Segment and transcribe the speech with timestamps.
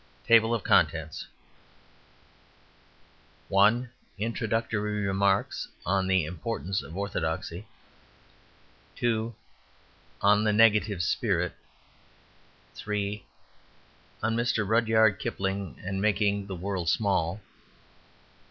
[0.25, 1.27] Table of Contents
[3.49, 3.91] 1.
[4.17, 7.65] Introductory Remarks on the Importance of Othodoxy
[8.95, 9.35] 2.
[10.23, 11.53] On the Negative Spirit
[12.73, 13.23] 3.
[14.23, 14.67] On Mr.
[14.67, 17.41] Rudyard Kipling and Making the World Small 4.